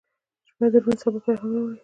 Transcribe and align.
•شپه 0.47 0.65
د 0.71 0.75
روڼ 0.83 0.95
سبا 1.01 1.19
پیغام 1.25 1.49
راوړي. 1.55 1.77